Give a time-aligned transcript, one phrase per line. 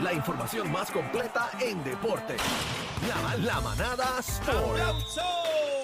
[0.00, 2.36] la información más completa en deporte.
[3.08, 4.80] La, la manada Sport.
[4.80, 5.20] ¡Aplauso!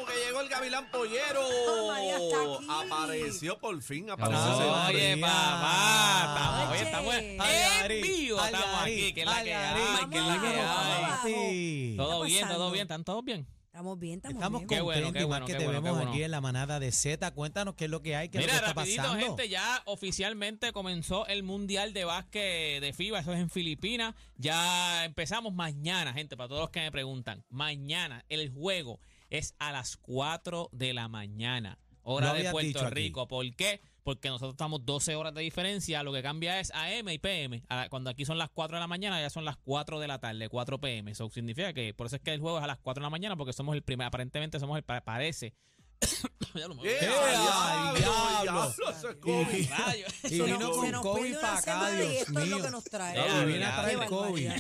[0.07, 1.41] Que llegó el Gavilán Pollero.
[1.69, 2.67] Oh, aquí.
[2.69, 4.39] Apareció por fin, apareció.
[4.45, 9.55] No, ese- oye, papá, estamos, oye, estamos en vivo, estamos aquí, que es la que
[9.55, 11.03] Algarín, hay, que es la que Vamos, hay.
[11.03, 11.19] vamos.
[11.25, 11.95] Sí.
[11.97, 13.47] Todo bien, todo bien, ¿están todos bien?
[13.73, 14.69] Estamos bien, estamos, Estamos bien.
[14.69, 16.11] Qué contentos bueno, qué más bueno, que qué te bueno, vemos bueno.
[16.13, 17.31] aquí en la manada de Z.
[17.31, 19.25] Cuéntanos qué es lo que hay, qué es lo Mira, que está rapidito, pasando.
[19.27, 24.15] gente, ya oficialmente comenzó el Mundial de Básquet de FIBA, eso es en Filipinas.
[24.37, 27.47] Ya empezamos mañana, gente, para todos los que me preguntan.
[27.49, 32.95] Mañana el juego es a las 4 de la mañana, Lo hora de Puerto aquí.
[32.95, 33.27] Rico.
[33.27, 33.81] ¿Por qué?
[34.05, 37.63] Porque nosotros estamos 12 horas de diferencia, lo que cambia es AM y PM.
[37.89, 40.49] Cuando aquí son las 4 de la mañana, ya son las 4 de la tarde,
[40.49, 41.11] 4 PM.
[41.13, 43.11] Eso significa que por eso es que el juego es a las 4 de la
[43.11, 45.55] mañana, porque somos el primer, aparentemente somos el, pa- parece.
[46.85, 46.99] ¡Eh,
[49.25, 50.05] ¡Eh.
[50.25, 52.57] Y vino con COVID para acá, Dios mío.
[53.43, 54.51] Y viene a traer Qué COVID.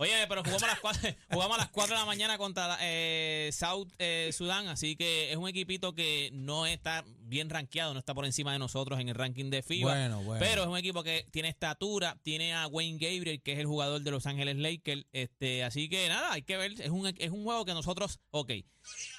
[0.00, 3.50] Oye, pero jugamos a las 4, jugamos a las 4 de la mañana contra eh,
[3.52, 8.14] South eh, Sudán, así que es un equipito que no está bien rankeado, no está
[8.14, 9.90] por encima de nosotros en el ranking de FIBA.
[9.90, 10.38] Bueno, bueno.
[10.38, 14.00] Pero es un equipo que tiene estatura, tiene a Wayne Gabriel, que es el jugador
[14.00, 15.04] de Los Ángeles Lakers.
[15.12, 16.80] Este, así que nada, hay que ver.
[16.80, 18.52] Es un, es un juego que nosotros, ok,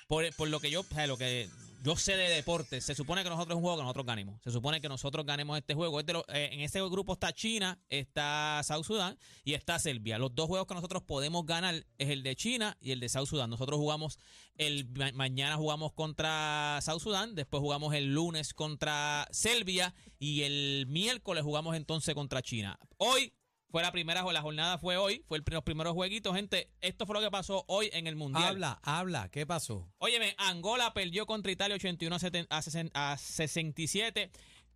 [0.07, 1.49] por, por lo que yo, o sea, lo que
[1.81, 4.41] yo sé de deporte, se supone que nosotros es un juego que nosotros ganemos.
[4.43, 5.99] Se supone que nosotros ganemos este juego.
[5.99, 10.17] Es de lo- eh, en este grupo está China, está South Sudán y está Serbia.
[10.17, 13.27] Los dos juegos que nosotros podemos ganar es el de China y el de South
[13.27, 13.49] Sudán.
[13.49, 14.19] Nosotros jugamos
[14.55, 20.85] el ma- mañana jugamos contra South Sudán, después jugamos el lunes contra Serbia y el
[20.87, 22.77] miércoles jugamos entonces contra China.
[22.97, 23.33] Hoy
[23.69, 26.69] fue la primera, la jornada fue hoy, fue el, los primeros jueguitos, gente.
[26.81, 28.43] Esto fue lo que pasó hoy en el Mundial.
[28.43, 29.87] Habla, habla, ¿qué pasó?
[29.99, 34.31] Óyeme, Angola perdió contra Italia 81 a, 70 a 60 a 67.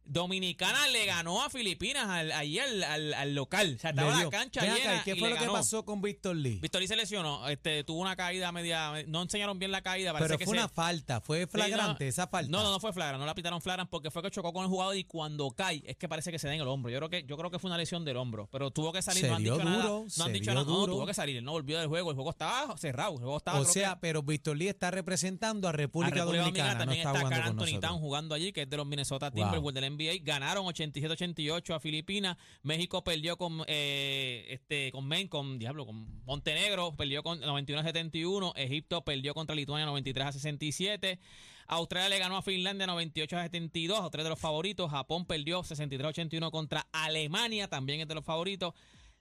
[0.06, 3.74] Dominicana le ganó a Filipinas al, ahí al, al- al local.
[3.78, 6.02] O sea, estaba la cancha Ven acá, llena ¿y ¿Qué fue lo que pasó con
[6.02, 6.60] Víctor Lee?
[6.62, 10.28] Víctor Lee se lesionó, este, tuvo una caída media, no enseñaron bien la caída, parece
[10.28, 12.52] Pero que fue se- una falta, fue flagrante Sí, no, esa falta.
[12.52, 14.70] No, no, no fue flagrante, no la pitaron flagrante porque fue que chocó con el
[14.70, 16.92] jugador y cuando cae es que parece que se da en el hombro.
[16.92, 19.22] Yo creo que yo creo que fue una lesión del hombro, pero tuvo que salir,
[19.22, 19.84] Se no han dicho nada.
[19.84, 22.16] duro, No han dicho nada, no, tuvo que salir, él no volvió del juego, el
[22.16, 25.72] juego estaba cerrado, el juego estaba O que- sea, pero Víctor Lee está representando a
[25.74, 27.80] a República, Dominicana, también está está jugando Anthony.
[27.80, 29.36] Town jugando allí, que es de los Minnesota Wow.
[29.44, 30.24] Timberwolves del NBA.
[30.24, 32.38] Ganaron 87-88 a Filipinas.
[32.62, 38.54] México perdió con eh, este con Men, con Diablo, con Montenegro, perdió con 91-71.
[38.56, 41.20] Egipto perdió contra Lituania 93 a 67.
[41.68, 44.92] Australia le ganó a Finlandia 98 a 72, a tres de los favoritos.
[44.92, 48.74] Japón perdió 63-81 contra Alemania, también es de los favoritos.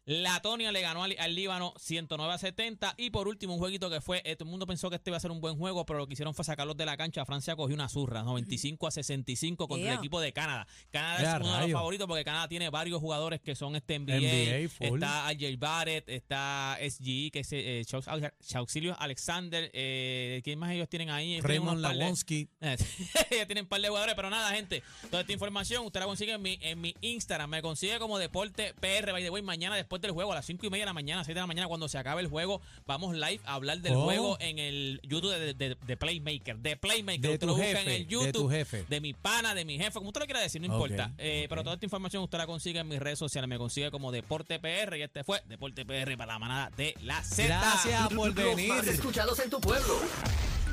[0.05, 2.95] Latonia le ganó al, al Líbano 109 a 70.
[2.99, 4.21] Y por último, un jueguito que fue.
[4.25, 6.07] eh, todo el mundo pensó que este iba a ser un buen juego, pero lo
[6.07, 7.25] que hicieron fue sacarlos de la cancha.
[7.25, 10.67] Francia cogió una zurra, 95 a 65 contra el equipo de Canadá.
[10.91, 14.17] Canadá es uno de los favoritos porque Canadá tiene varios jugadores que son este NBA.
[14.17, 19.71] NBA, está AJ Barrett, está SGE, que es eh, Chaux- Chauxilio Alexander.
[19.73, 21.41] Eh, ¿Quién más ellos tienen ahí?
[21.41, 22.49] Raymond Lawonsky.
[22.61, 22.77] ya
[23.47, 24.83] tienen un par de jugadores, pero nada, gente.
[25.11, 27.51] Toda esta información usted la consigue en mi, en mi Instagram.
[27.51, 29.13] Me consigue como Deporte PR.
[29.13, 31.23] By the way, mañana después del juego, a las 5 y media de la mañana,
[31.25, 34.05] 6 de la mañana, cuando se acabe el juego, vamos live a hablar del ¿Cómo?
[34.07, 36.59] juego en el YouTube de, de- de Playmaker.
[36.59, 37.21] De Playmaker.
[37.21, 38.33] De Usted tu lo busca jefe, en el de YouTube.
[38.33, 38.85] tu jefe.
[38.89, 41.13] de mi pana, de mi jefe, como usted lo quiera decir, no importa.
[41.19, 43.49] Eh, Pero toda esta información usted la consigue en mis redes sociales.
[43.49, 44.97] Me consigue como Deporte PR.
[44.99, 47.47] Y este fue Deporte PR para la manada de la Z.
[47.49, 48.69] Gracias por Los venir.
[48.69, 49.99] más escuchados en tu pueblo.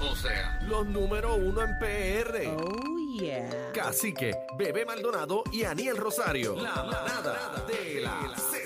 [0.02, 2.48] O sea, los número uno en PR.
[2.58, 3.72] Oh, yeah.
[3.74, 6.56] Cacique, Bebé Maldonado y Aniel Rosario.
[6.56, 8.59] La manada de la Z.